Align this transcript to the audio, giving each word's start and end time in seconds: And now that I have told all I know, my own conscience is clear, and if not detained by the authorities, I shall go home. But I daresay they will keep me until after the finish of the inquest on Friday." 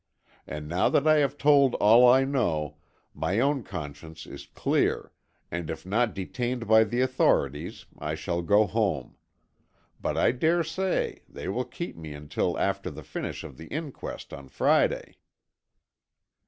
And 0.47 0.67
now 0.67 0.89
that 0.89 1.07
I 1.07 1.17
have 1.17 1.37
told 1.37 1.75
all 1.75 2.07
I 2.09 2.23
know, 2.23 2.77
my 3.13 3.39
own 3.39 3.61
conscience 3.61 4.25
is 4.25 4.47
clear, 4.47 5.11
and 5.51 5.69
if 5.69 5.85
not 5.85 6.15
detained 6.15 6.67
by 6.67 6.85
the 6.85 7.01
authorities, 7.01 7.85
I 7.99 8.15
shall 8.15 8.41
go 8.41 8.65
home. 8.65 9.15
But 9.99 10.17
I 10.17 10.31
daresay 10.31 11.19
they 11.29 11.47
will 11.49 11.65
keep 11.65 11.95
me 11.95 12.13
until 12.13 12.57
after 12.57 12.89
the 12.89 13.03
finish 13.03 13.43
of 13.43 13.57
the 13.57 13.67
inquest 13.67 14.33
on 14.33 14.49
Friday." 14.49 15.17